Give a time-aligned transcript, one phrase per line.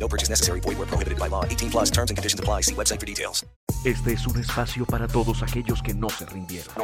[0.00, 0.60] No purchase necessary.
[0.60, 1.44] Void where prohibited by law.
[1.44, 2.62] 18 plus terms and conditions apply.
[2.62, 3.44] See website for details.
[3.84, 6.74] Este es un espacio para todos aquellos que no se rindieron.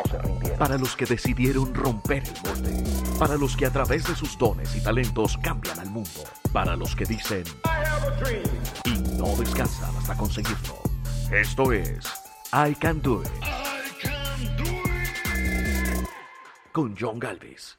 [0.58, 2.72] Para los que decidieron romper el molde.
[3.18, 6.24] Para los que a través de sus dones y talentos cambian al mundo.
[6.52, 7.44] Para los que dicen
[8.84, 10.78] y no descansan hasta conseguirlo.
[11.30, 12.06] Esto es
[12.52, 13.30] I Can Do It.
[16.72, 17.78] Con John Galvez.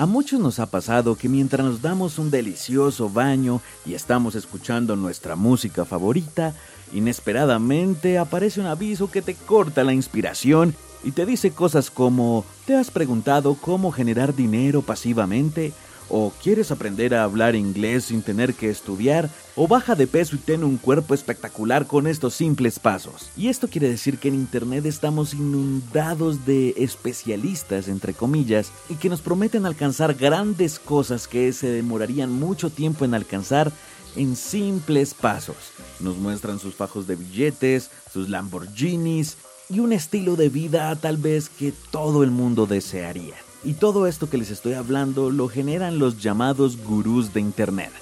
[0.00, 4.96] A muchos nos ha pasado que mientras nos damos un delicioso baño y estamos escuchando
[4.96, 6.54] nuestra música favorita,
[6.94, 12.76] inesperadamente aparece un aviso que te corta la inspiración y te dice cosas como ¿te
[12.76, 15.74] has preguntado cómo generar dinero pasivamente?
[16.12, 19.30] ¿O quieres aprender a hablar inglés sin tener que estudiar?
[19.54, 23.30] ¿O baja de peso y ten un cuerpo espectacular con estos simples pasos?
[23.36, 29.08] Y esto quiere decir que en Internet estamos inundados de especialistas, entre comillas, y que
[29.08, 33.70] nos prometen alcanzar grandes cosas que se demorarían mucho tiempo en alcanzar
[34.16, 35.56] en simples pasos.
[36.00, 39.36] Nos muestran sus fajos de billetes, sus Lamborghinis
[39.68, 43.36] y un estilo de vida tal vez que todo el mundo desearía.
[43.62, 47.92] Y todo esto que les estoy hablando lo generan los llamados gurús de Internet.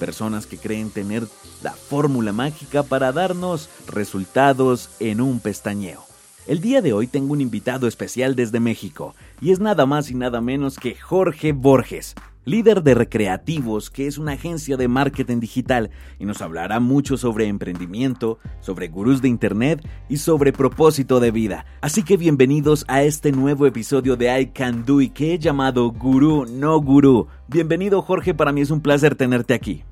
[0.00, 1.26] Personas que creen tener
[1.62, 6.02] la fórmula mágica para darnos resultados en un pestañeo.
[6.48, 10.14] El día de hoy tengo un invitado especial desde México, y es nada más y
[10.14, 12.14] nada menos que Jorge Borges,
[12.48, 17.46] líder de Recreativos, que es una agencia de marketing digital, y nos hablará mucho sobre
[17.46, 21.66] emprendimiento, sobre gurús de Internet y sobre propósito de vida.
[21.82, 25.90] Así que bienvenidos a este nuevo episodio de I Can Do y que he llamado
[25.90, 27.28] Gurú, no Gurú.
[27.48, 29.84] Bienvenido Jorge, para mí es un placer tenerte aquí.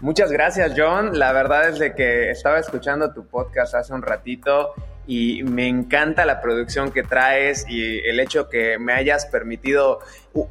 [0.00, 4.72] Muchas gracias John, la verdad es de que estaba escuchando tu podcast hace un ratito
[5.06, 10.00] y me encanta la producción que traes y el hecho que me hayas permitido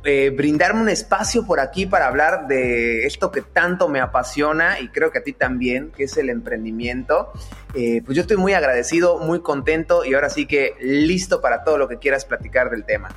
[0.04, 4.88] eh, brindarme un espacio por aquí para hablar de esto que tanto me apasiona y
[4.90, 7.32] creo que a ti también, que es el emprendimiento.
[7.74, 11.78] Eh, pues yo estoy muy agradecido, muy contento y ahora sí que listo para todo
[11.78, 13.10] lo que quieras platicar del tema.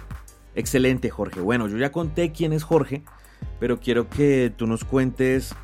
[0.56, 1.40] Excelente Jorge.
[1.40, 3.02] Bueno, yo ya conté quién es Jorge,
[3.60, 5.54] pero quiero que tú nos cuentes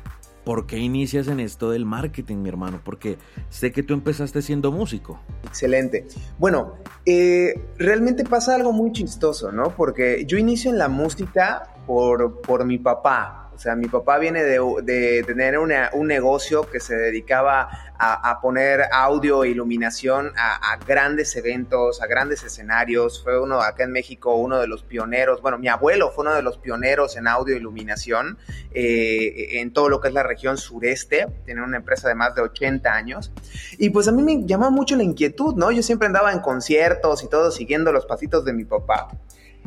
[0.45, 2.79] ¿Por qué inicias en esto del marketing, mi hermano?
[2.83, 3.17] Porque
[3.49, 5.19] sé que tú empezaste siendo músico.
[5.43, 6.05] Excelente.
[6.37, 6.75] Bueno,
[7.05, 9.75] eh, realmente pasa algo muy chistoso, ¿no?
[9.75, 13.44] Porque yo inicio en la música por, por mi papá.
[13.55, 19.45] O sea, mi papá viene de, tener un negocio que se dedicaba a, poner audio
[19.45, 23.23] e iluminación a, grandes eventos, a grandes escenarios.
[23.23, 25.41] Fue uno acá en México, uno de los pioneros.
[25.41, 28.37] Bueno, mi abuelo fue uno de los pioneros en audio e iluminación
[28.73, 31.27] eh, en todo lo que es la región sureste.
[31.45, 33.31] Tiene una empresa de más de 80 años.
[33.77, 35.71] Y pues a mí me llamaba mucho la inquietud, ¿no?
[35.71, 39.07] Yo siempre andaba en conciertos y todo siguiendo los pasitos de mi papá.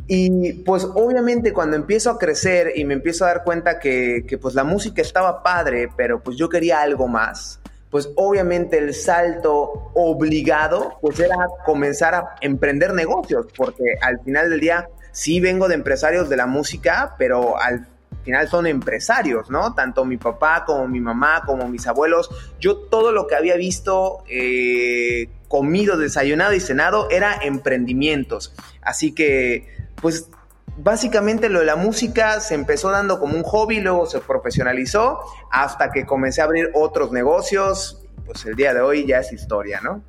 [0.06, 4.54] Y pues obviamente cuando empiezo a crecer y me empiezo a dar cuenta que, pues
[4.54, 7.60] la música estaba padre, pero pues yo quería algo más,
[7.91, 14.60] pues obviamente el salto obligado pues era comenzar a emprender negocios, porque al final del
[14.60, 17.86] día sí vengo de empresarios de la música, pero al
[18.25, 19.75] final son empresarios, ¿no?
[19.75, 22.30] Tanto mi papá como mi mamá, como mis abuelos,
[22.60, 28.54] yo todo lo que había visto, eh, comido, desayunado y cenado era emprendimientos.
[28.82, 30.31] Así que pues
[30.76, 35.19] básicamente lo de la música se empezó dando como un hobby, luego se profesionalizó
[35.50, 38.04] hasta que comencé a abrir otros negocios.
[38.25, 40.03] Pues el día de hoy ya es historia, ¿no?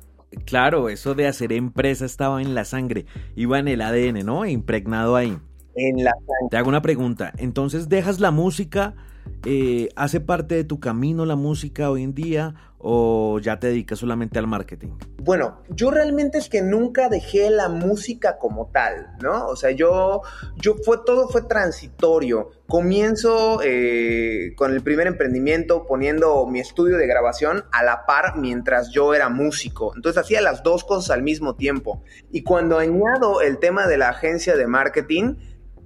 [0.44, 4.46] Claro, eso de hacer empresa estaba en la sangre, iba en el ADN, ¿no?
[4.46, 5.36] Impregnado ahí.
[5.74, 6.48] En la sangre.
[6.50, 8.94] Te hago una pregunta, entonces dejas la música,
[9.46, 13.98] eh, ¿hace parte de tu camino la música hoy en día o ya te dedicas
[13.98, 14.88] solamente al marketing?
[15.22, 19.46] Bueno, yo realmente es que nunca dejé la música como tal, ¿no?
[19.46, 20.22] O sea, yo,
[20.56, 22.50] yo fue todo fue transitorio.
[22.66, 28.90] Comienzo eh, con el primer emprendimiento poniendo mi estudio de grabación a la par mientras
[28.90, 29.92] yo era músico.
[29.94, 32.02] Entonces hacía las dos cosas al mismo tiempo.
[32.30, 35.34] Y cuando añado el tema de la agencia de marketing,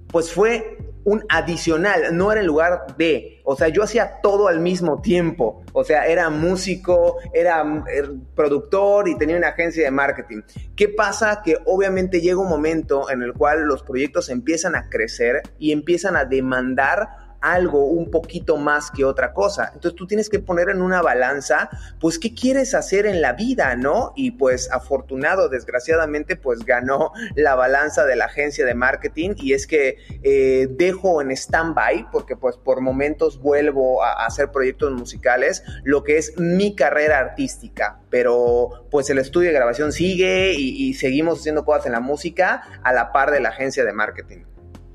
[0.07, 4.59] pues fue un adicional, no era en lugar de, o sea, yo hacía todo al
[4.59, 10.41] mismo tiempo, o sea, era músico, era er, productor y tenía una agencia de marketing.
[10.75, 11.41] ¿Qué pasa?
[11.43, 16.15] Que obviamente llega un momento en el cual los proyectos empiezan a crecer y empiezan
[16.15, 19.71] a demandar algo un poquito más que otra cosa.
[19.73, 21.69] Entonces tú tienes que poner en una balanza,
[21.99, 24.13] pues, ¿qué quieres hacer en la vida, no?
[24.15, 29.67] Y pues afortunado, desgraciadamente, pues ganó la balanza de la agencia de marketing y es
[29.67, 36.03] que eh, dejo en stand-by, porque pues por momentos vuelvo a, hacer proyectos musicales, lo
[36.03, 41.39] que es mi carrera artística, pero pues el estudio de grabación sigue y, y seguimos
[41.39, 44.45] haciendo cosas en la música a la par de la agencia de marketing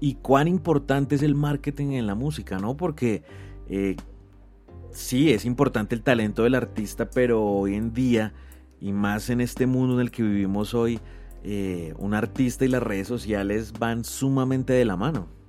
[0.00, 2.76] y cuán importante es el marketing en la música, ¿no?
[2.76, 3.22] Porque
[3.68, 3.96] eh,
[4.90, 8.32] sí, es importante el talento del artista, pero hoy en día,
[8.80, 11.00] y más en este mundo en el que vivimos hoy,
[11.44, 15.39] eh, un artista y las redes sociales van sumamente de la mano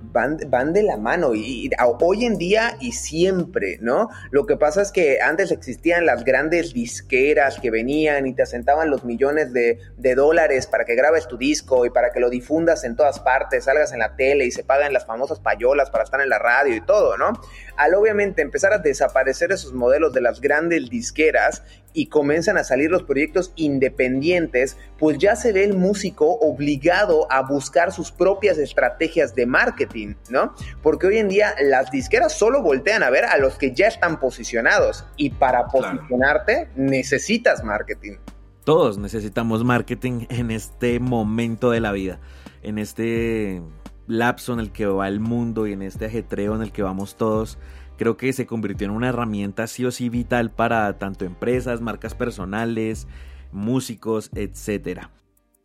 [0.00, 1.70] van, de la mano y,
[2.00, 4.08] hoy en día y siempre, ¿no?
[4.30, 8.90] Lo que pasa es que antes existían las grandes disqueras que venían y te asentaban
[8.90, 12.84] los millones de, de dólares para que grabes tu disco y para que lo difundas
[12.84, 16.20] en todas partes, salgas en la tele y se pagan las famosas payolas para estar
[16.20, 17.32] en la radio y todo, ¿no?
[17.76, 21.62] Al obviamente empezar a desaparecer esos modelos de las grandes disqueras
[21.96, 27.40] y comienzan a salir los proyectos independientes, pues ya se ve el músico obligado a
[27.40, 30.54] buscar sus propias estrategias de marketing, ¿no?
[30.82, 34.20] Porque hoy en día las disqueras solo voltean a ver a los que ya están
[34.20, 38.18] posicionados y para posicionarte necesitas marketing.
[38.64, 42.20] Todos necesitamos marketing en este momento de la vida,
[42.62, 43.62] en este
[44.06, 47.16] lapso en el que va el mundo y en este ajetreo en el que vamos
[47.16, 47.56] todos
[47.96, 52.14] creo que se convirtió en una herramienta sí o sí vital para tanto empresas, marcas
[52.14, 53.06] personales,
[53.52, 55.02] músicos, etc.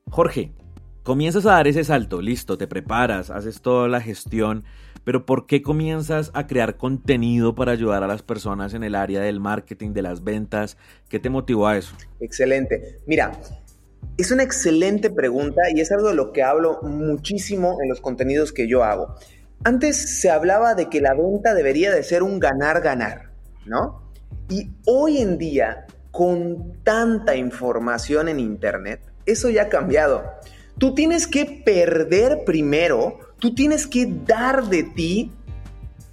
[0.10, 0.52] Jorge,
[1.04, 4.64] comienzas a dar ese salto, listo, te preparas, haces toda la gestión,
[5.04, 9.22] pero ¿por qué comienzas a crear contenido para ayudar a las personas en el área
[9.22, 10.78] del marketing, de las ventas?
[11.10, 11.96] ¿Qué te motivó a eso?
[12.20, 13.00] Excelente.
[13.08, 13.32] Mira,
[14.18, 18.54] es una excelente pregunta y es algo de lo que hablo muchísimo en los contenidos
[18.54, 19.16] que yo hago.
[19.64, 23.32] Antes se hablaba de que la venta debería de ser un ganar-ganar,
[23.66, 24.12] ¿no?
[24.50, 30.24] Y hoy en día, con tanta información en Internet, eso ya ha cambiado.
[30.80, 35.32] Tú tienes que perder primero, tú tienes que dar de ti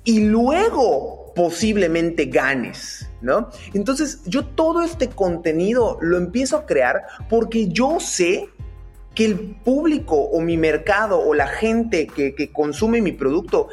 [0.05, 3.49] y luego posiblemente ganes, ¿no?
[3.73, 8.51] Entonces yo todo este contenido lo empiezo a crear porque yo sé
[9.19, 13.67] que el público o mi mercado o la gente que, consume mi producto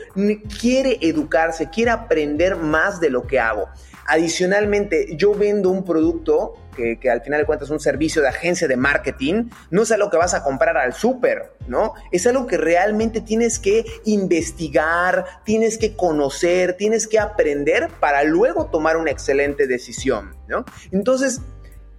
[0.59, 3.69] quiere educarse, quiere aprender más de lo que hago.
[4.07, 8.68] Adicionalmente, yo vendo un producto que, al final de cuentas es un servicio de agencia
[8.68, 11.94] de marketing, no es algo que vas a comprar al súper, ¿no?
[12.12, 18.71] Es algo que realmente tienes que investigar, tienes que conocer, tienes que aprender para luego
[18.71, 20.65] tomar una excelente decisión, ¿no?
[20.91, 21.39] Entonces,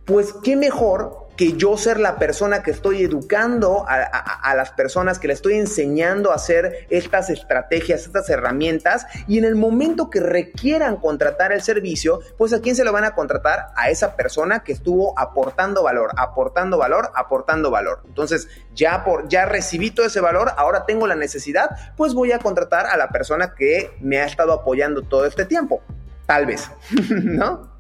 [0.05, 5.29] pues qué mejor que yo ser la persona que estoy educando a, las personas, que
[5.29, 10.97] le estoy enseñando a hacer estas estrategias, estas herramientas, y en el momento que requieran
[10.97, 13.69] contratar el servicio, pues a quién se lo van a contratar?
[13.77, 18.03] A esa persona que estuvo aportando valor, aportando valor, aportando valor.
[18.07, 22.39] Entonces, ya, por, ya recibí todo ese valor, ahora tengo la necesidad, pues voy a
[22.39, 25.83] contratar a la persona que me ha estado apoyando todo este tiempo.
[26.27, 26.71] Tal vez,
[27.11, 27.76] ¿no?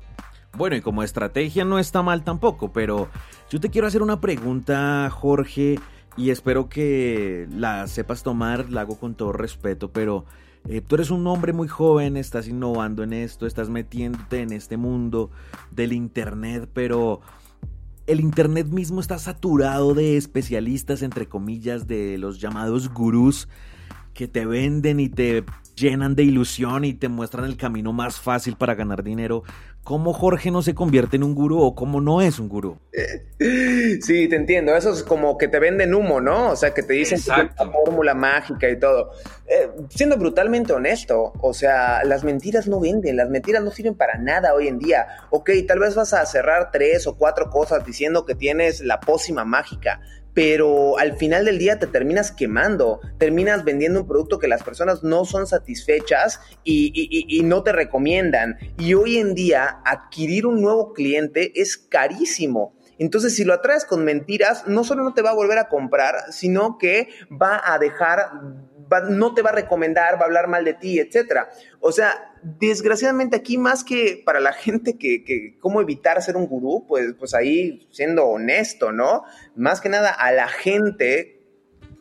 [0.56, 3.08] Bueno, y como estrategia no está mal tampoco, pero
[3.50, 5.79] yo te quiero hacer una pregunta, Jorge,
[6.17, 10.25] y espero que la sepas tomar, la hago con todo respeto, pero
[10.67, 14.79] eh, tú eres un hombre muy joven, estás innovando en esto, estás metiéndote en este
[14.79, 15.31] mundo
[15.73, 17.20] del Internet, pero
[18.07, 23.47] el Internet mismo está saturado de especialistas, entre comillas, de los llamados gurús
[24.16, 25.44] que te venden y te
[25.76, 29.42] llenan de ilusión y te muestran el camino más fácil para ganar dinero.
[29.85, 32.78] ¿Cómo Jorge no se convierte en un gurú o cómo no es un gurú?
[34.00, 34.75] Sí, te entiendo.
[34.75, 36.50] Eso es como que te venden humo, ¿no?
[36.50, 39.11] O sea, que te dicen la fórmula mágica y todo.
[39.46, 44.16] Eh, siendo brutalmente honesto, o sea, las mentiras no venden, las mentiras no sirven para
[44.16, 45.06] nada hoy en día.
[45.30, 49.44] Ok, tal vez vas a cerrar tres o cuatro cosas diciendo que tienes la pócima
[49.44, 50.00] mágica,
[50.37, 55.02] pero al final del día te terminas quemando, terminas vendiendo un producto que las personas
[55.02, 58.59] no son satisfechas y, no te recomiendan.
[58.76, 62.75] Y hoy en día adquirir un nuevo cliente es carísimo.
[62.99, 66.31] Entonces, si lo atraes con mentiras, no solo no te va a volver a comprar,
[66.31, 68.31] sino que va a dejar
[69.09, 71.50] no te va a recomendar, va a hablar mal de ti, etcétera.
[71.81, 76.85] O sea, desgraciadamente aquí más que para la gente que, cómo evitar ser un gurú,
[76.87, 79.25] pues, pues ahí siendo honesto, ¿no?
[79.55, 81.43] Más que nada a la gente,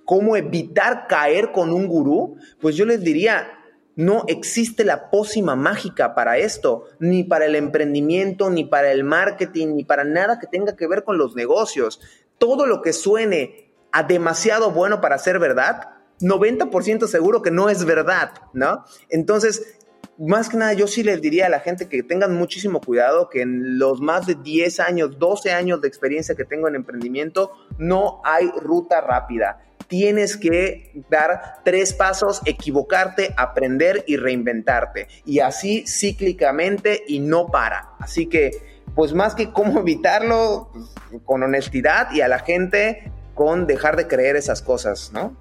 [0.06, 3.52] cómo evitar caer con un gurú, pues yo les diría,
[3.96, 9.76] no existe la pócima mágica para esto, ni para el emprendimiento, ni para el marketing,
[9.76, 12.02] ni para nada que tenga que ver con los negocios.
[12.38, 17.86] Todo lo que suene a demasiado bueno para ser verdad, 90% seguro que no es
[17.86, 18.86] verdad, ¿no?
[19.10, 19.80] Entonces,
[20.18, 23.42] más que nada, yo sí les diría a la gente que tengan muchísimo cuidado, que
[23.42, 28.22] en los más de 10 años, 12 años de experiencia que tengo en emprendimiento, no
[28.24, 29.62] hay ruta rápida.
[29.88, 35.08] Tienes que dar tres pasos, equivocarte, aprender y reinventarte.
[35.26, 37.92] Y así cíclicamente y no para.
[38.00, 38.52] Así que,
[38.96, 44.08] pues más que cómo evitarlo, pues, con honestidad y a la gente con dejar de
[44.08, 45.36] creer esas cosas, ¿no?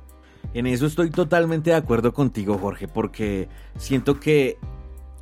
[0.55, 4.57] En eso estoy totalmente de acuerdo contigo, Jorge, porque siento que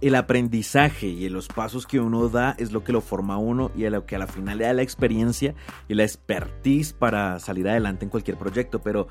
[0.02, 3.86] el aprendizaje y los pasos que uno da es lo que lo forma uno y
[3.86, 5.54] a lo que a la final le da la experiencia
[5.88, 8.80] y la expertise para salir adelante en cualquier proyecto.
[8.80, 9.08] Pero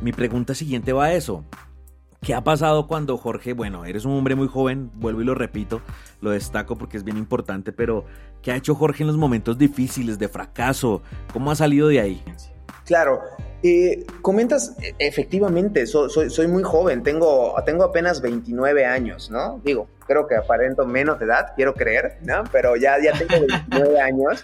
[0.00, 1.44] mi pregunta siguiente va a eso.
[2.20, 5.80] ¿Qué ha pasado cuando Jorge, bueno, eres un hombre muy joven, vuelvo y lo repito,
[6.20, 8.04] lo destaco porque es bien importante, pero
[8.42, 11.02] ¿qué ha hecho Jorge en los momentos difíciles de fracaso?
[11.32, 12.22] ¿Cómo ha salido de ahí?
[12.88, 13.22] Claro,
[13.62, 19.60] eh, comentas, e, efectivamente, soy, soy, muy joven, tengo, tengo apenas 29 años, ¿no?
[19.62, 22.44] Digo, creo que aparento menos de edad, quiero creer, ¿no?
[22.50, 24.42] Pero ya, ya tengo 29 años.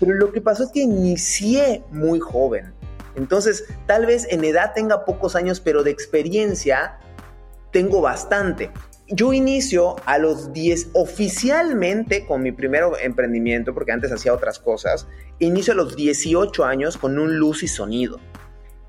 [0.00, 2.72] Pero lo que pasó es que inicié muy joven.
[3.16, 6.98] Entonces, tal vez en edad tenga pocos años, pero de experiencia
[7.70, 8.70] tengo bastante
[9.08, 15.06] yo inicio a los 10 oficialmente con mi primer emprendimiento, porque antes hacía otras cosas,
[15.38, 18.20] inicio a los 18 años con un luz y sonido.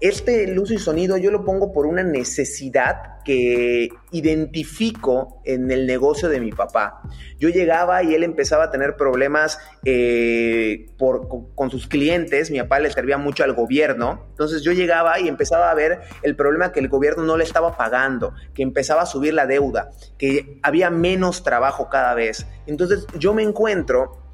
[0.02, 6.30] Este luz y sonido yo lo pongo por una necesidad que identifico en el negocio
[6.30, 7.02] de mi papá.
[7.40, 12.92] Yo llegaba y él empezaba a tener problemas eh, con, sus clientes, mi papá le
[12.92, 16.90] servía mucho al gobierno, entonces yo llegaba y empezaba a ver el problema que el
[16.90, 21.90] gobierno no le estaba pagando, que empezaba a subir la deuda, que había menos trabajo
[21.90, 22.46] cada vez.
[22.68, 24.25] Entonces yo me encuentro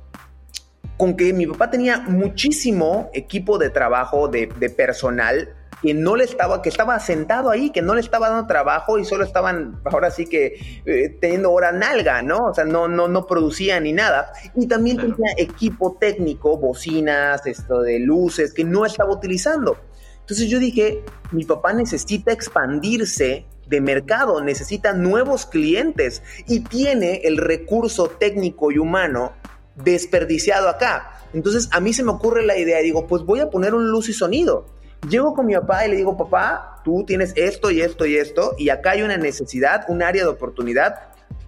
[1.02, 5.50] con que mi papá tenía muchísimo equipo de trabajo, de, personal,
[5.82, 9.04] que no le estaba, que estaba sentado ahí, que no le estaba dando trabajo y
[9.04, 12.50] solo estaban, ahora sí que eh, teniendo hora nalga, ¿no?
[12.50, 14.32] O sea, no, no, no producía ni nada.
[14.56, 19.80] Y también tenía equipo técnico, bocinas, esto de luces, que no estaba utilizando.
[20.20, 27.38] Entonces yo dije, mi papá necesita expandirse de mercado, necesita nuevos clientes y tiene el
[27.38, 29.34] recurso técnico y humano
[29.76, 31.20] desperdiciado acá.
[31.34, 34.10] Entonces a mí se me ocurre la idea, digo, pues voy a poner un luz
[34.10, 34.66] y sonido.
[35.10, 38.56] Llego con mi papá y le digo, papá, tú tienes esto y esto y esto,
[38.58, 40.96] y acá hay una necesidad, un área de oportunidad.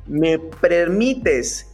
[0.08, 1.68] ¿Me permites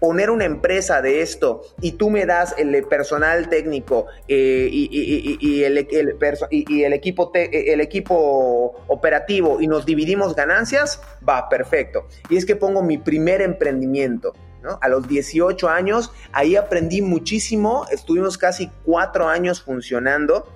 [0.00, 7.30] poner una empresa de esto y tú me das el personal técnico y, el, equipo
[7.32, 12.06] el equipo operativo y nos dividimos ganancias, va, perfecto.
[12.30, 14.32] Y es que pongo mi primer emprendimiento.
[14.80, 20.46] A los 18 años, ahí aprendí muchísimo, estuvimos casi cuatro años funcionando,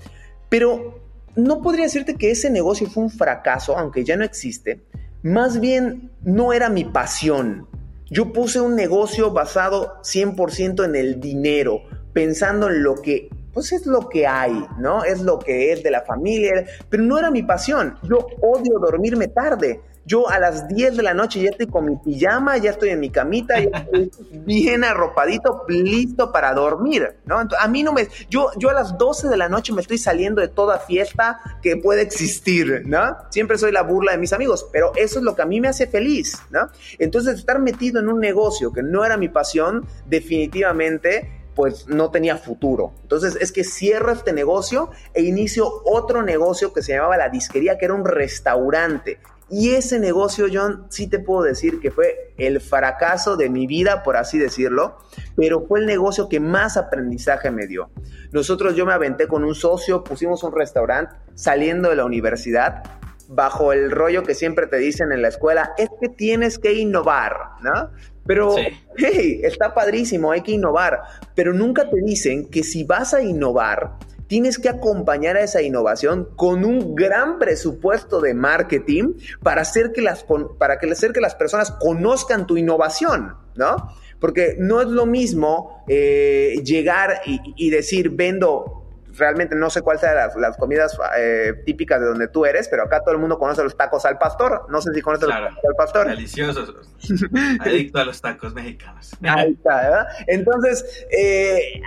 [0.48, 1.00] pero
[1.36, 4.82] no podría decirte que ese negocio fue un fracaso, aunque ya no existe,
[5.22, 7.66] más bien no era mi pasión.
[8.10, 11.80] Yo puse un negocio basado 100% en el dinero,
[12.12, 15.04] pensando en lo que pues es lo que hay, ¿no?
[15.04, 17.96] Es lo que es de la familia, pero no era mi pasión.
[18.02, 19.80] Yo odio dormirme tarde.
[20.06, 23.00] Yo a las 10 de la noche ya estoy con mi pijama, ya estoy en
[23.00, 27.38] mi camita, ya estoy bien arropadito, listo para dormir, ¿no?
[27.58, 28.08] a mí no me...
[28.28, 31.76] Yo, yo a las 12 de la noche me estoy saliendo de toda fiesta que
[31.76, 33.16] puede existir, ¿no?
[33.30, 35.68] Siempre soy la burla de mis amigos, pero eso es lo que a mí me
[35.68, 36.68] hace feliz, ¿no?
[36.98, 42.36] Entonces estar metido en un negocio que no era mi pasión, definitivamente pues no tenía
[42.36, 42.92] futuro.
[43.02, 47.78] Entonces es que cierro este negocio e inicio otro negocio que se llamaba la disquería,
[47.78, 49.18] que era un restaurante.
[49.50, 54.02] Y ese negocio, John, sí te puedo decir que fue el fracaso de mi vida,
[54.02, 54.96] por así decirlo,
[55.36, 57.90] pero fue el negocio que más aprendizaje me dio.
[58.32, 62.82] Nosotros, yo me aventé con un socio, pusimos un restaurante saliendo de la universidad,
[63.28, 67.36] bajo el rollo que siempre te dicen en la escuela, es que tienes que innovar,
[67.62, 67.90] ¿no?
[68.26, 68.54] Pero,
[68.96, 71.00] hey, está padrísimo, hay que innovar,
[71.34, 76.28] pero nunca te dicen que si vas a innovar, tienes que acompañar a esa innovación
[76.36, 80.24] con un gran presupuesto de marketing para hacer que las,
[80.58, 83.76] para que, las personas conozcan tu innovación, ¿no?
[84.20, 88.83] Porque no es lo mismo eh, llegar y decir, vendo
[89.16, 93.00] realmente no sé cuáles sean las, comidas eh, típicas de donde tú eres, pero acá
[93.00, 94.66] todo el mundo conoce los tacos al pastor.
[94.68, 96.08] No sé si conoces los tacos al pastor.
[96.08, 96.74] Deliciosos.
[97.60, 99.16] Adicto a los tacos mexicanos.
[99.22, 100.06] Ahí está, ¿verdad?
[100.26, 101.80] Entonces, eh,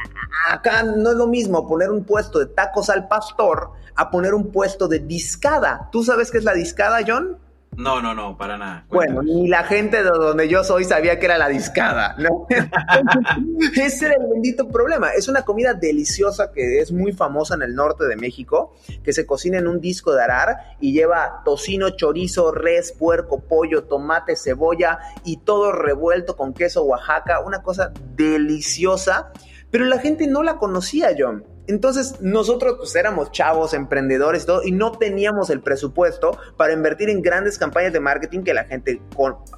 [0.50, 4.52] acá no es lo mismo poner un puesto de tacos al pastor a poner un
[4.52, 5.90] puesto de discada.
[5.92, 7.38] ¿Tú sabes qué es la discada, John?
[7.78, 8.86] No, no, no, para nada.
[8.90, 12.48] Bueno, ni la gente de donde yo soy sabía que era la discada, ¿no?
[13.76, 15.12] Ese era el bendito problema.
[15.12, 19.28] Es una comida deliciosa que es muy famosa en el norte de México, que se
[19.28, 24.98] cocina en un disco de arar y lleva tocino, chorizo, res, puerco, pollo, tomate, cebolla
[25.24, 27.42] y todo revuelto con queso Oaxaca.
[27.42, 29.32] Una cosa deliciosa,
[29.70, 31.44] pero la gente no la conocía, John.
[31.68, 37.10] Entonces nosotros pues éramos chavos, emprendedores y todo, y no teníamos el presupuesto para invertir
[37.10, 39.02] en grandes campañas de marketing que la gente,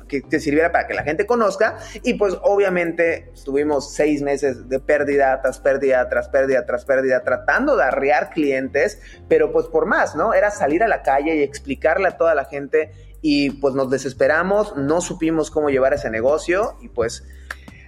[0.08, 1.78] que, que sirviera para que la gente conozca.
[2.04, 7.78] Y pues obviamente estuvimos seis meses de pérdida tras pérdida, tras pérdida, tras pérdida, tratando
[7.78, 10.34] de arrear clientes, pero pues por más, ¿no?
[10.34, 14.76] Era salir a la calle y explicarle a toda la gente y pues nos desesperamos,
[14.78, 17.24] no supimos cómo llevar ese negocio y pues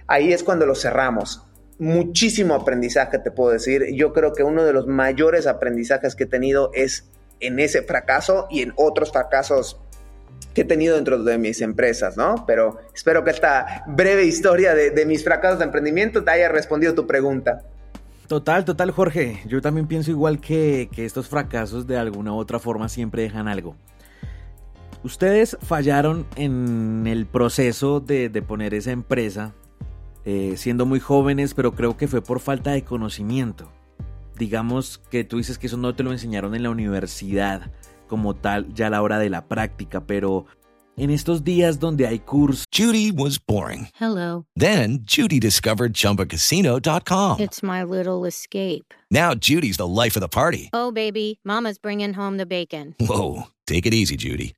[0.06, 1.42] ahí es cuando lo cerramos
[1.82, 3.86] muchísimo aprendizaje, te puedo decir.
[3.94, 7.08] Yo creo que uno de los mayores aprendizajes que he tenido es
[7.40, 9.80] en ese fracaso y en otros fracasos
[10.54, 12.44] que he tenido dentro de mis empresas, ¿no?
[12.46, 17.04] Pero espero que esta breve historia de, mis fracasos de emprendimiento te haya respondido tu
[17.06, 17.62] pregunta.
[18.28, 19.40] Total, total, Jorge.
[19.46, 23.74] Yo también pienso igual que, estos fracasos de alguna u otra forma siempre dejan algo.
[25.02, 29.52] Ustedes fallaron en el proceso de, de poner esa empresa
[30.24, 33.70] eh, siendo muy jóvenes, pero creo que fue por falta de conocimiento.
[34.38, 37.70] Digamos que tú dices que eso no te lo enseñaron en la universidad
[38.08, 40.46] como tal, ya a la hora de la práctica, pero
[40.96, 42.66] en estos días donde hay cursos.
[42.72, 43.88] Judy was boring.
[43.94, 44.44] Hello.
[44.56, 47.40] Then Judy discovered chumbacasino.com.
[47.40, 48.94] It's my little escape.
[49.10, 50.70] Now Judy's the life of the party.
[50.72, 52.94] Oh, baby, Mama's bringing home the bacon.
[53.00, 53.48] Whoa.
[53.66, 54.54] Take it easy, Judy.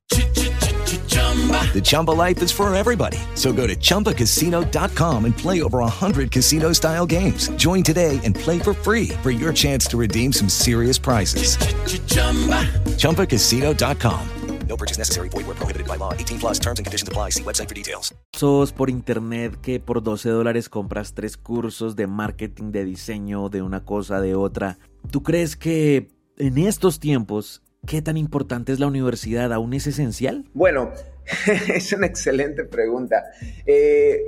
[1.72, 3.18] The Chumba life is for everybody.
[3.34, 7.48] So go to ChumbaCasino.com and play over 100 casino style games.
[7.56, 11.56] Join today and play for free for your chance to redeem some serious prizes.
[11.56, 12.62] Ch-ch-chumba.
[12.98, 14.28] ChumbaCasino.com.
[14.68, 15.28] No purchase necessary.
[15.28, 16.12] Void where prohibited by law.
[16.14, 17.30] 18 plus terms and conditions apply.
[17.30, 18.14] See website for details.
[18.72, 23.84] Por internet que por 12 dólares compras tres cursos de marketing, de diseño, de una
[23.84, 24.78] cosa, de otra.
[25.10, 29.52] ¿Tú crees que en estos tiempos ¿Qué tan importante es la universidad?
[29.52, 30.46] ¿Aún es esencial?
[30.54, 30.90] Bueno,
[31.74, 33.24] es una excelente pregunta.
[33.66, 34.20] Eh,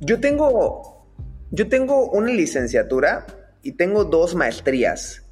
[0.00, 1.06] yo, tengo,
[1.50, 3.26] yo tengo una licenciatura
[3.62, 5.22] y tengo dos maestrías,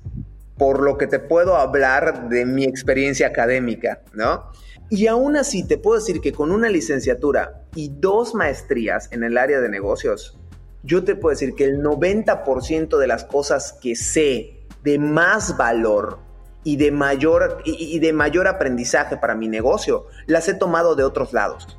[0.57, 4.51] por lo que te puedo hablar de mi experiencia académica, ¿no?
[4.91, 9.39] Y aún así te puedo decir que con una licenciatura y dos maestrías en el
[9.39, 10.37] área de negocios,
[10.83, 16.19] yo te puedo decir que el 90% de las cosas que sé de más valor
[16.65, 21.33] y de mayor, y, de mayor aprendizaje para mi negocio, las he tomado de otros
[21.33, 21.77] lados.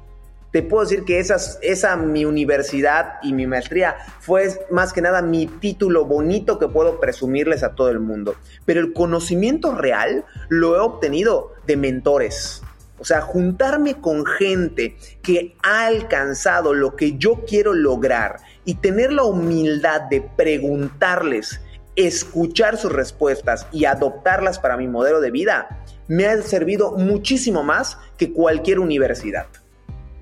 [0.51, 5.21] Te puedo decir que esas, esa mi universidad y mi maestría fue más que nada
[5.21, 8.35] mi título bonito que puedo presumirles a todo el mundo.
[8.65, 12.61] Pero el conocimiento real lo he obtenido de mentores.
[12.99, 19.11] O sea, juntarme con gente que ha alcanzado lo que yo quiero lograr y tener
[19.11, 21.61] la humildad de preguntarles
[22.07, 27.97] escuchar sus respuestas y adoptarlas para mi modelo de vida me ha servido muchísimo más
[28.17, 29.47] que cualquier universidad.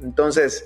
[0.01, 0.65] Entonces,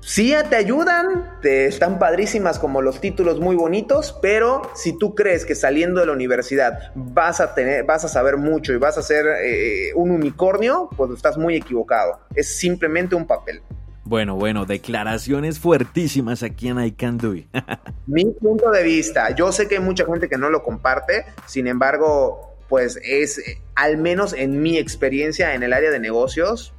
[0.00, 5.44] sí te ayudan, te están padrísimas como los títulos muy bonitos, pero si tú crees
[5.44, 9.02] que saliendo de la universidad vas a tener, vas a saber mucho y vas a
[9.02, 12.20] ser eh, un unicornio, pues estás muy equivocado.
[12.34, 13.62] Es simplemente un papel.
[14.08, 17.46] Bueno, bueno, declaraciones fuertísimas aquí en I Can Do It.
[18.06, 21.66] Mi punto de vista, yo sé que hay mucha gente que no lo comparte, sin
[21.66, 23.38] embargo, pues es,
[23.74, 26.72] al menos en mi experiencia en el área de negocios,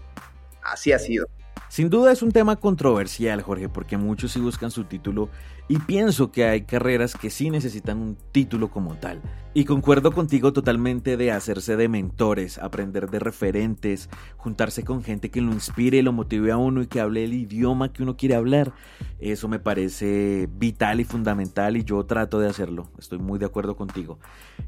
[0.64, 1.28] así ha sido.
[1.68, 5.30] Sin duda es un tema controversial, Jorge, porque muchos sí buscan su título
[5.70, 9.22] y pienso que hay carreras que sí necesitan un título como tal.
[9.54, 15.42] Y concuerdo contigo totalmente de hacerse de mentores, aprender de referentes, juntarse con gente que
[15.42, 18.74] lo inspire, lo motive a uno y que hable el idioma que uno quiere hablar.
[19.20, 22.90] Eso me parece vital y fundamental y yo trato de hacerlo.
[22.98, 24.18] Estoy muy de acuerdo contigo.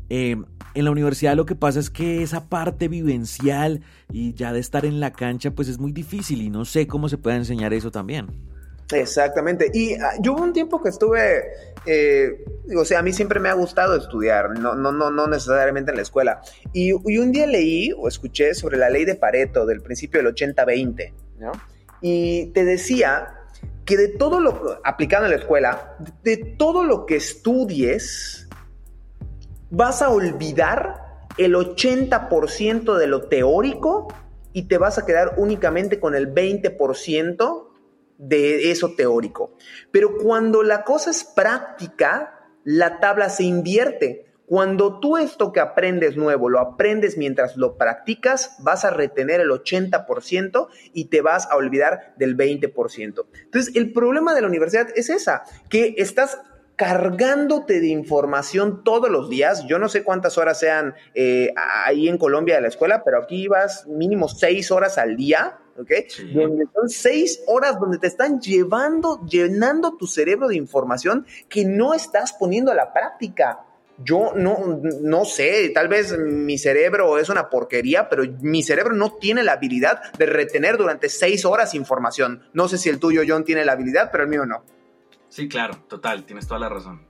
[0.10, 0.36] Eh,
[0.76, 4.86] en la universidad lo que pasa es que esa parte vivencial y ya de estar
[4.86, 7.90] en la cancha pues es muy difícil y no sé cómo se puede enseñar eso
[7.90, 8.51] también.
[8.94, 9.72] Exactamente.
[9.74, 11.44] Y ah, yo hubo un tiempo que estuve,
[11.86, 12.44] eh,
[12.76, 15.98] o sea, a mí siempre me ha gustado estudiar, no, no, no, no necesariamente en
[15.98, 16.42] la escuela.
[16.74, 21.14] Y, un día leí o escuché sobre la ley de Pareto del principio del 80-20,
[21.40, 21.52] ¿no?
[22.02, 23.36] Y te decía
[23.86, 28.48] que de todo lo, aplicado en la escuela, de todo lo que estudies,
[29.70, 34.08] vas a olvidar el 80% de lo teórico
[34.54, 37.71] y te vas a quedar únicamente con el 20%
[38.22, 39.56] de eso teórico.
[39.92, 44.28] Pero cuando la cosa es práctica, la tabla se invierte.
[44.46, 49.50] Cuando tú esto que aprendes nuevo lo aprendes mientras lo practicas, vas a retener el
[49.50, 53.26] 80% y te vas a olvidar del 20%.
[53.44, 56.38] Entonces, el problema de la universidad es esa, que estás
[56.76, 59.66] cargándote de información todos los días.
[59.68, 63.48] Yo no sé cuántas horas sean eh, ahí en Colombia de la escuela, pero aquí
[63.48, 65.92] vas mínimo seis horas al día, ¿ok?
[66.34, 71.94] Donde son seis horas donde te están llevando, llenando tu cerebro de información que no
[71.94, 73.60] estás poniendo a la práctica.
[74.04, 79.14] Yo no, no sé, tal vez mi cerebro es una porquería, pero mi cerebro no
[79.14, 82.42] tiene la habilidad de retener durante seis horas información.
[82.54, 84.64] No sé si el tuyo, John, tiene la habilidad, pero el mío no.
[85.32, 87.08] Sí, claro, total, tienes toda la razón.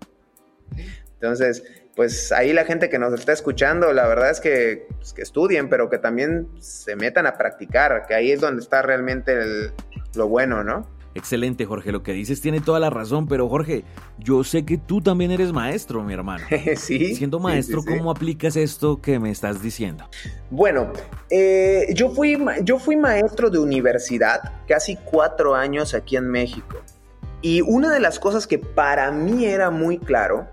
[1.13, 1.63] Entonces,
[1.95, 5.69] pues ahí la gente que nos está escuchando, la verdad es que, pues, que estudien,
[5.69, 9.33] pero que también se metan a practicar, que ahí es donde está realmente
[10.13, 10.87] lo bueno, ¿no?
[11.15, 11.91] Excelente, Jorge.
[11.91, 13.83] Lo que dices tiene toda la razón, pero Jorge,
[14.19, 16.45] yo sé que tú también eres maestro, mi hermano.
[16.77, 17.15] sí.
[17.15, 20.07] Siendo maestro, ¿cómo aplicas esto que me estás diciendo?
[20.51, 20.93] Bueno,
[21.31, 26.77] eh, yo, fui, yo fui maestro de universidad casi cuatro años aquí en México.
[27.41, 30.47] Y una de las cosas que para mí era muy claro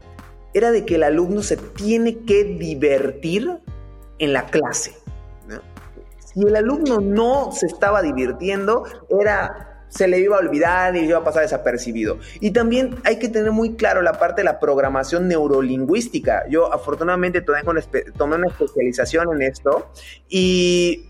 [0.54, 3.58] era de que el alumno se tiene que divertir
[4.18, 4.96] en la clase.
[6.18, 11.18] Si el alumno no se estaba divirtiendo, era se le iba a olvidar y iba
[11.18, 12.18] a pasar desapercibido.
[12.40, 16.46] Y también hay que tener muy claro la parte de la programación neurolingüística.
[16.48, 19.90] Yo afortunadamente tomé una especialización en esto
[20.28, 21.08] y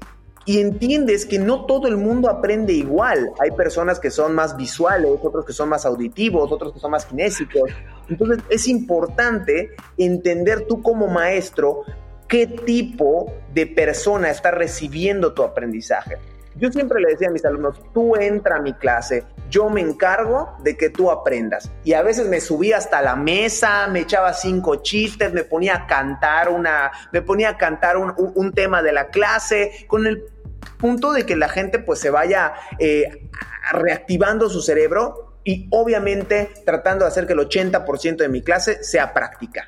[0.49, 3.33] y entiendes que no todo el mundo aprende igual.
[3.39, 7.05] Hay personas que son más visuales, otros que son más auditivos, otros que son más
[7.05, 7.71] kinésicos.
[8.09, 11.83] Entonces es importante entender tú como maestro
[12.29, 16.17] qué tipo de persona está recibiendo tu aprendizaje.
[16.57, 20.57] Yo siempre le decía a mis alumnos, tú entra a mi clase, yo me encargo
[20.63, 21.71] de que tú aprendas.
[21.85, 25.87] Y a veces me subía hasta la mesa, me echaba cinco chistes, me ponía a
[25.87, 30.25] cantar una, me ponía a cantar un, un tema de la clase con el
[30.79, 33.29] punto de que la gente pues se vaya eh,
[33.73, 39.13] reactivando su cerebro y obviamente tratando de hacer que el 80% de mi clase sea
[39.13, 39.67] práctica.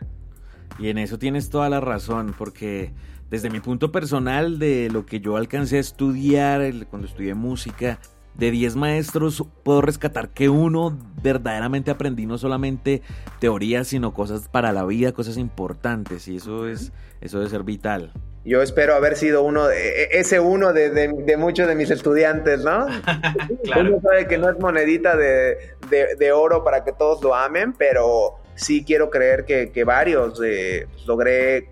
[0.79, 2.93] Y en eso tienes toda la razón, porque
[3.29, 7.99] desde mi punto personal de lo que yo alcancé a estudiar cuando estudié música,
[8.35, 13.03] de 10 maestros puedo rescatar que uno verdaderamente aprendí no solamente
[13.39, 18.13] teoría, sino cosas para la vida, cosas importantes, y eso es eso debe ser vital.
[18.45, 22.61] Yo espero haber sido uno, de, e, e, ese uno de, muchos de mis estudiantes,
[22.61, 22.87] ¿no?
[23.65, 23.83] claro.
[23.83, 28.85] Uno sabe que no es monedita de, oro para que todos lo amen, pero sí
[28.85, 31.69] quiero creer que, varios eh, logré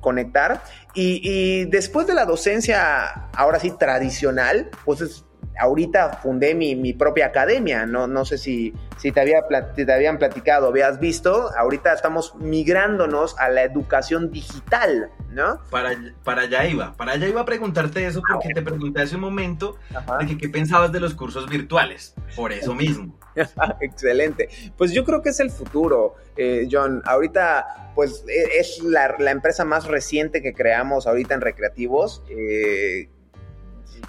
[0.00, 0.62] conectar.
[0.94, 5.24] Y, y, después de la docencia, ahora sí, tradicional, pues es
[5.58, 10.68] ahorita fundé mi, propia academia, no, no sé si, si te, había, te habían platicado,
[10.68, 15.60] habías visto, ahorita estamos migrándonos a la educación digital, ¿no?
[15.70, 15.90] Para,
[16.22, 19.76] para allá iba, para allá iba a preguntarte eso porque te pregunté hace un momento
[20.20, 23.18] de que qué pensabas de los cursos virtuales, por eso mismo.
[23.80, 24.48] Excelente.
[24.76, 27.02] Pues yo creo que es el futuro, eh, John.
[27.04, 32.22] Ahorita, pues e, es la, la, empresa más reciente que creamos ahorita en recreativos.
[32.28, 33.08] Eh,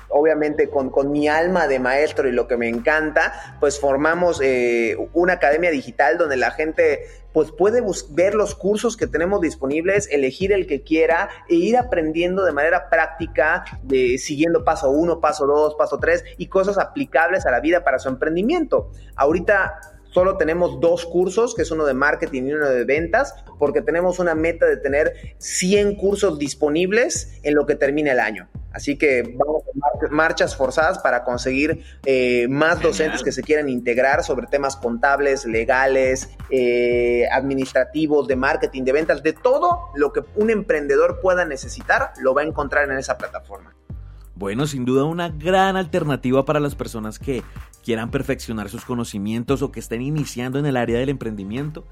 [0.10, 5.34] obviamente con, mi alma de maestro y lo que me encanta, pues formamos eh, una
[5.34, 10.68] academia digital donde la gente pues puede ver los cursos que tenemos disponibles, elegir el
[10.68, 13.66] que quiera e ir aprendiendo de manera práctica,
[14.18, 18.08] siguiendo paso uno, paso dos, paso tres y cosas aplicables a la vida para su
[18.08, 18.90] emprendimiento.
[19.18, 23.82] Ahorita Solo tenemos dos cursos, que es uno de marketing y uno de ventas, porque
[23.82, 28.48] tenemos una meta de tener 100 cursos disponibles en lo que termine el año.
[28.72, 34.24] Así que vamos a marchas forzadas para conseguir eh, más docentes que se quieran integrar
[34.24, 40.50] sobre temas contables, legales, eh, administrativos, de marketing, de ventas, de todo lo que un
[40.50, 43.76] emprendedor pueda necesitar, lo va a encontrar en esa plataforma.
[44.36, 47.42] Bueno, sin duda una gran alternativa para las personas que
[47.84, 51.86] quieran perfeccionar sus conocimientos o que estén iniciando en el área del emprendimiento.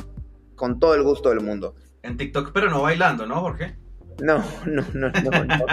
[0.56, 1.74] con todo el gusto del mundo.
[2.04, 3.76] En TikTok, pero no bailando, ¿no, Jorge?
[4.22, 5.66] No, no, no, no, no,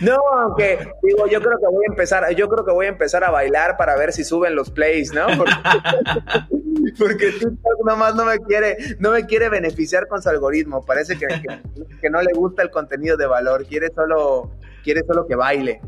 [0.00, 3.24] no, aunque digo, yo creo que voy a empezar, yo creo que voy a empezar
[3.24, 5.26] a bailar para ver si suben los plays, ¿no?
[5.36, 5.52] Porque,
[6.94, 10.84] TikTok nomás no me quiere, no me quiere beneficiar con su algoritmo.
[10.84, 11.26] Parece que,
[12.00, 14.50] que, no le gusta el contenido de valor, quiere solo,
[14.82, 15.80] quiere solo que baile.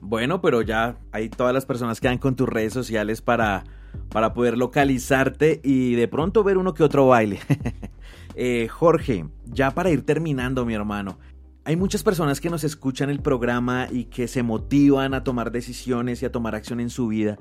[0.00, 3.64] Bueno, pero ya hay todas las personas que dan con tus redes sociales para,
[4.10, 7.40] para poder localizarte y de pronto ver uno que otro baile.
[8.36, 11.20] Eh, Jorge, ya para ir terminando, mi hermano,
[11.64, 16.20] hay muchas personas que nos escuchan el programa y que se motivan a tomar decisiones
[16.20, 17.38] y a tomar acción en su vida,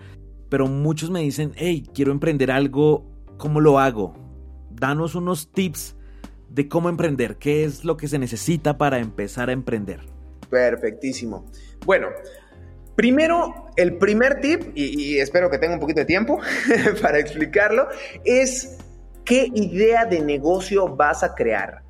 [0.54, 3.04] pero muchos me dicen, hey, quiero emprender algo,
[3.40, 4.14] ¿cómo lo hago?
[4.70, 5.96] Danos unos tips
[6.48, 10.02] de cómo emprender, qué es lo que se necesita para empezar a emprender.
[10.52, 11.48] Perfectísimo.
[11.88, 12.10] Bueno,
[12.96, 16.40] primero, el primer tip, y, espero que tenga un poquito de tiempo
[17.02, 17.88] para explicarlo,
[18.24, 18.78] es
[19.26, 21.82] ¿Qué idea de negocio vas a crear?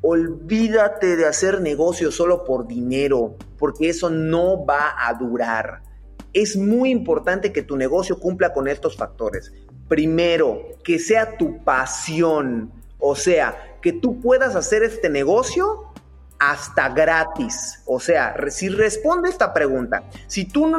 [0.00, 5.82] Olvídate de hacer negocio solo por dinero, porque eso no va a durar.
[6.36, 9.54] Es muy importante que tu negocio cumpla con estos factores.
[9.88, 15.84] Primero, que sea tu pasión, o sea, que tú puedas hacer este negocio
[16.38, 17.80] hasta gratis.
[17.86, 20.78] O sea, si responde esta pregunta, si tú, no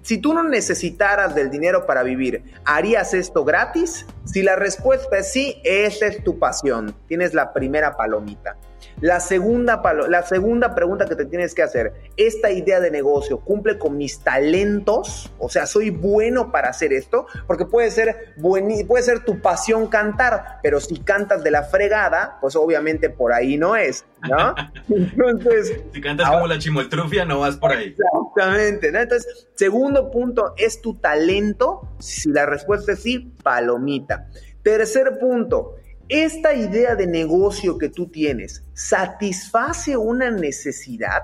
[0.00, 4.06] si tú no necesitaras del dinero para vivir, ¿harías esto gratis?
[4.24, 6.94] Si la respuesta es sí, esa es tu pasión.
[7.08, 8.56] Tienes la primera palomita.
[9.02, 13.76] La segunda, la segunda pregunta que te tienes que hacer, ¿esta idea de negocio cumple
[13.76, 15.28] con mis talentos?
[15.40, 17.26] O sea, ¿soy bueno para hacer esto?
[17.48, 22.54] Porque puede ser, puede ser tu pasión cantar, pero si cantas de la fregada, pues
[22.54, 24.54] obviamente por ahí no es, ¿no?
[24.88, 25.82] Entonces...
[25.92, 27.96] si cantas como la chimoltrufia, no vas por ahí.
[27.98, 29.00] Exactamente, ¿no?
[29.00, 31.88] Entonces, segundo punto, ¿es tu talento?
[31.98, 34.28] Si la respuesta es sí, palomita.
[34.62, 35.74] Tercer punto,
[36.12, 41.22] esta idea de negocio que tú tienes satisface una necesidad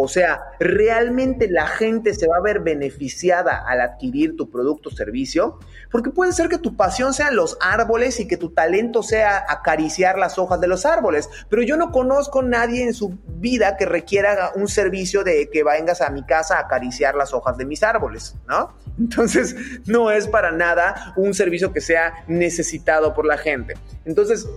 [0.00, 4.92] o sea, realmente la gente se va a ver beneficiada al adquirir tu producto o
[4.92, 5.58] servicio,
[5.90, 10.18] porque puede ser que tu pasión sean los árboles y que tu talento sea acariciar
[10.18, 13.86] las hojas de los árboles, pero yo no conozco a nadie en su vida que
[13.86, 17.82] requiera un servicio de que vengas a mi casa a acariciar las hojas de mis
[17.82, 18.72] árboles, ¿no?
[18.98, 19.54] Entonces,
[19.86, 23.74] no es para nada un servicio que sea necesitado por la gente.
[24.04, 24.48] Entonces,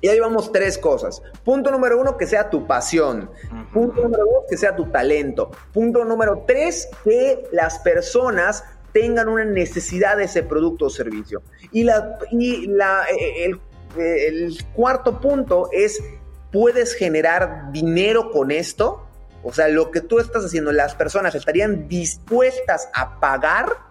[0.00, 1.22] y ahí vamos tres cosas.
[1.44, 3.30] Punto número uno, que sea tu pasión.
[3.72, 5.50] Punto número dos, que sea tu talento.
[5.72, 11.42] Punto número tres, que las personas tengan una necesidad de ese producto o servicio.
[11.72, 13.60] Y, la, y la, eh, el,
[13.96, 16.02] el cuarto punto es,
[16.52, 19.06] ¿puedes generar dinero con esto?
[19.42, 23.88] O sea, lo que tú estás haciendo, las personas estarían dispuestas a pagar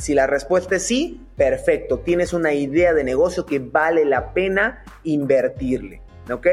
[0.00, 4.82] si la respuesta es sí, perfecto, tienes una idea de negocio que vale la pena
[5.04, 6.00] invertirle,
[6.32, 6.46] ¿ok?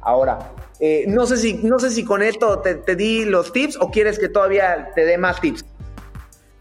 [0.00, 3.78] Ahora, eh, no, sé si, no sé si con esto te, te di los tips
[3.80, 5.64] o quieres que todavía te dé más tips.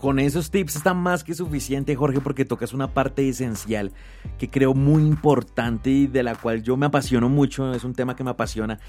[0.04, 3.94] Con esos tips está más que suficiente, Jorge, porque tocas una parte esencial
[4.38, 8.14] que creo muy importante y de la cual yo me apasiono mucho, es un tema
[8.14, 8.82] que me apasiona,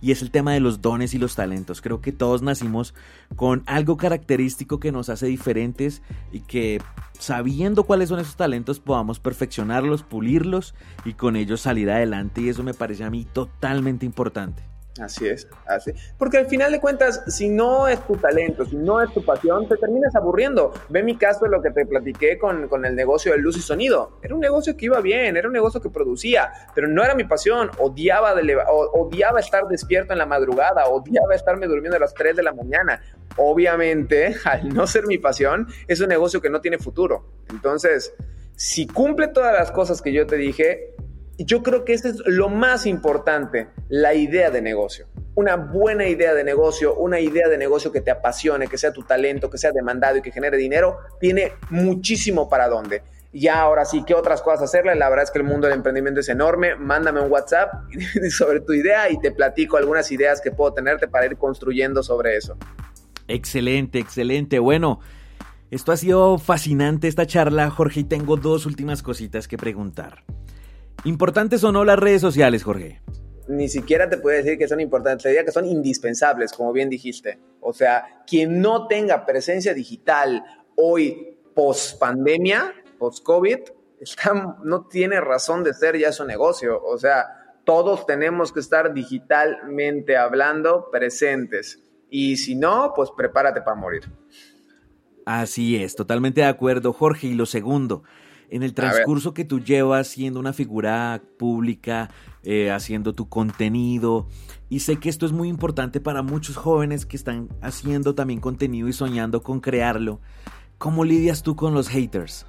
[0.00, 1.82] y es el tema de los dones y los talentos.
[1.82, 2.94] Creo que todos nacimos
[3.36, 6.00] con algo característico que nos hace diferentes
[6.32, 6.80] y que
[7.18, 12.62] sabiendo cuáles son esos talentos podamos perfeccionarlos, pulirlos y con ellos salir adelante, y eso
[12.62, 14.71] me parece a mí totalmente importante.
[15.00, 15.92] Así es, así.
[16.18, 19.66] Porque al final de cuentas, si no es tu talento, si no es tu pasión,
[19.66, 20.72] te terminas aburriendo.
[20.90, 23.62] Ve mi caso de lo que te platiqué con, con, el negocio de luz y
[23.62, 24.18] sonido.
[24.22, 27.24] Era un negocio que iba bien, era un negocio que producía, pero no era mi
[27.24, 27.70] pasión.
[27.78, 28.54] Odiaba, de,
[28.92, 33.00] odiaba estar despierto en la madrugada, odiaba estarme durmiendo a las 3 de la mañana.
[33.38, 37.24] Obviamente, al no ser mi pasión, es un negocio que no tiene futuro.
[37.48, 38.14] Entonces,
[38.56, 40.94] si cumple todas las cosas que yo te dije,
[41.38, 45.06] yo creo que eso es lo más importante, la idea de negocio.
[45.34, 49.02] Una buena idea de negocio, una idea de negocio que te apasione, que sea tu
[49.02, 53.02] talento, que sea demandado y que genere dinero, tiene muchísimo para dónde.
[53.32, 54.94] Ya ahora sí, ¿qué otras cosas hacerle?
[54.94, 56.76] La verdad es que el mundo del emprendimiento es enorme.
[56.76, 57.72] Mándame un WhatsApp
[58.30, 62.36] sobre tu idea y te platico algunas ideas que puedo tenerte para ir construyendo sobre
[62.36, 62.58] eso.
[63.28, 64.58] Excelente, excelente.
[64.58, 65.00] Bueno,
[65.70, 70.24] esto ha sido fascinante esta charla, Jorge, y tengo dos últimas cositas que preguntar.
[71.04, 73.00] ¿Importantes o no las redes sociales, Jorge?
[73.48, 76.88] Ni siquiera te puedo decir que son importantes, te diría que son indispensables, como bien
[76.88, 77.40] dijiste.
[77.60, 80.44] O sea, quien no tenga presencia digital
[80.76, 83.58] hoy post pandemia, post COVID,
[84.64, 86.82] no tiene razón de ser ya su negocio.
[86.82, 87.26] O sea,
[87.64, 91.80] todos tenemos que estar digitalmente hablando presentes.
[92.10, 94.02] Y si no, pues prepárate para morir.
[95.24, 97.28] Así es, totalmente de acuerdo, Jorge.
[97.28, 98.02] Y lo segundo,
[98.52, 102.10] En el transcurso que tú llevas siendo una figura pública,
[102.42, 104.28] eh, haciendo tu contenido,
[104.68, 108.88] y sé que esto es muy importante para muchos jóvenes que están haciendo también contenido
[108.88, 110.20] y soñando con crearlo.
[110.76, 112.44] ¿Cómo lidias tú con los haters?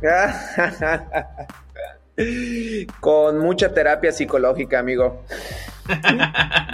[3.00, 5.22] con mucha terapia psicológica, amigo.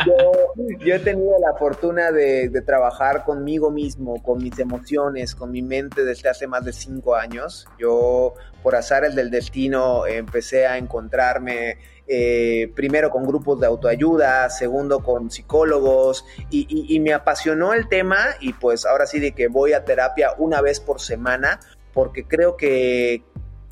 [0.07, 6.05] Yo, he tenido la fortuna de, trabajar conmigo mismo, con mis emociones, con mi mente
[6.05, 7.67] desde hace más de cinco años.
[7.79, 15.03] Yo, por azares del destino, empecé a encontrarme eh, primero con grupos de autoayuda, segundo
[15.03, 19.85] con psicólogos y, me apasionó el tema y pues ahora sí de que voy a
[19.85, 21.59] terapia una vez por semana
[21.93, 23.23] porque creo que,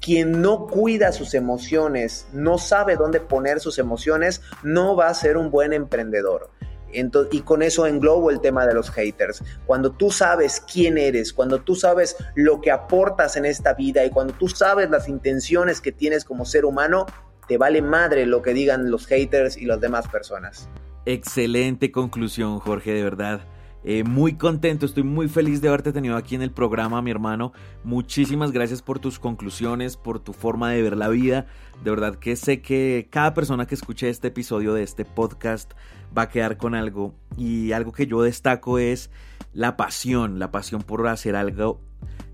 [0.01, 5.37] quien no cuida sus emociones, no sabe dónde poner sus emociones, no va a ser
[5.37, 6.51] un buen emprendedor.
[6.93, 9.45] y con eso englobo el tema de los haters.
[9.65, 14.11] Cuando tú sabes quién eres, cuando tú sabes lo que aportas en esta vida y
[14.11, 17.07] cuando tú sabes las intenciones que tienes como ser humano,
[17.47, 20.69] te vale madre lo que digan los haters y las demás personas.
[21.07, 23.41] Excelente conclusión, Jorge, de verdad.
[23.83, 27.53] Eh, muy contento, estoy muy feliz de haberte tenido aquí en el programa, mi hermano.
[27.83, 31.47] Muchísimas gracias por tus conclusiones, por tu forma de ver la vida.
[31.83, 35.73] De verdad que sé que cada persona que escuche este episodio de este podcast
[36.17, 37.15] va a quedar con algo.
[37.39, 39.11] Y algo que yo destaco es
[39.55, 41.81] la pasión, la pasión por hacer algo.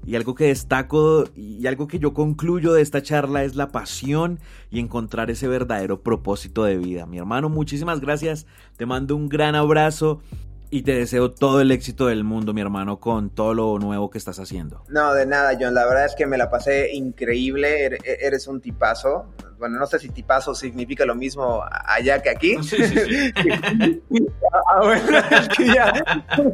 [0.05, 4.39] Y algo que destaco y algo que yo concluyo de esta charla es la pasión
[4.71, 7.07] y encontrar ese verdadero propósito de vida.
[7.07, 8.47] Mi hermano, muchísimas gracias.
[8.77, 10.21] Te mando un gran abrazo
[10.71, 14.19] y te deseo todo el éxito del mundo, mi hermano, con todo lo nuevo que
[14.19, 14.83] estás haciendo.
[14.89, 15.75] No, de nada, John.
[15.75, 17.99] La verdad es que me la pasé increíble.
[18.05, 19.27] Eres un tipazo.
[19.59, 22.63] Bueno, no sé si tipazo significa lo mismo allá que aquí.
[22.63, 23.33] Sí, sí, sí.
[24.69, 25.93] ah, bueno, es que ya.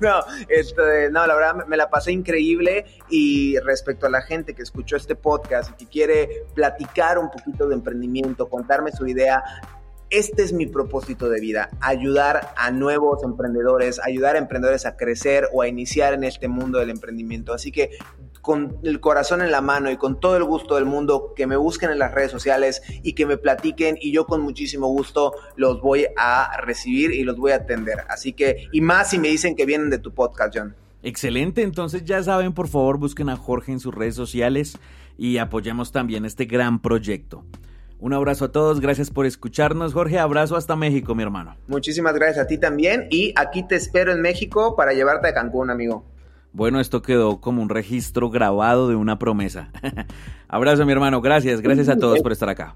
[0.00, 2.86] No, este, no, la verdad me la pasé increíble.
[3.10, 7.68] Y respecto a la gente que escuchó este podcast y que quiere platicar un poquito
[7.68, 9.42] de emprendimiento, contarme su idea,
[10.10, 15.48] este es mi propósito de vida, ayudar a nuevos emprendedores, ayudar a emprendedores a crecer
[15.52, 17.52] o a iniciar en este mundo del emprendimiento.
[17.52, 17.90] Así que
[18.40, 21.56] con el corazón en la mano y con todo el gusto del mundo, que me
[21.56, 25.80] busquen en las redes sociales y que me platiquen y yo con muchísimo gusto los
[25.80, 28.04] voy a recibir y los voy a atender.
[28.08, 30.76] Así que, y más si me dicen que vienen de tu podcast, John.
[31.02, 34.78] Excelente, entonces ya saben, por favor busquen a Jorge en sus redes sociales
[35.18, 37.44] y apoyemos también este gran proyecto.
[37.98, 39.94] Un abrazo a todos, gracias por escucharnos.
[39.94, 41.56] Jorge, abrazo hasta México, mi hermano.
[41.66, 45.70] Muchísimas gracias a ti también y aquí te espero en México para llevarte a Cancún,
[45.70, 46.04] amigo.
[46.52, 49.70] Bueno, esto quedó como un registro grabado de una promesa.
[50.48, 52.74] abrazo, mi hermano, gracias, gracias a todos por estar acá.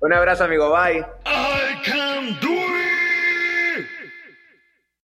[0.00, 1.04] Un abrazo, amigo, bye.